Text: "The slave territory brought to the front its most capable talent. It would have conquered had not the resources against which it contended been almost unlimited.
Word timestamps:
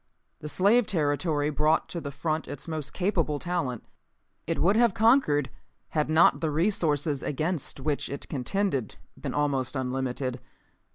"The 0.39 0.49
slave 0.49 0.87
territory 0.87 1.51
brought 1.51 1.87
to 1.89 2.01
the 2.01 2.09
front 2.09 2.47
its 2.47 2.67
most 2.67 2.91
capable 2.91 3.37
talent. 3.37 3.83
It 4.47 4.57
would 4.57 4.75
have 4.75 4.95
conquered 4.95 5.51
had 5.89 6.09
not 6.09 6.41
the 6.41 6.49
resources 6.49 7.21
against 7.21 7.79
which 7.79 8.09
it 8.09 8.27
contended 8.27 8.95
been 9.15 9.35
almost 9.35 9.75
unlimited. 9.75 10.39